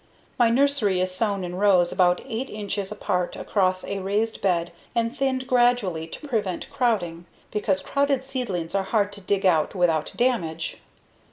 [0.39, 5.15] My nursery is sown in rows about 8 inches apart across a raised bed and
[5.15, 10.79] thinned gradually to prevent crowding, because crowded seedlings are hard to dig out without damage.